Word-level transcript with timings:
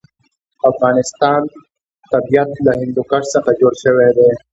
د 0.59 0.61
افغانستان 0.71 1.41
طبیعت 2.11 2.49
له 2.65 2.71
هندوکش 2.81 3.23
څخه 3.35 3.49
جوړ 3.59 3.73
شوی 3.83 4.09
دی. 4.17 4.31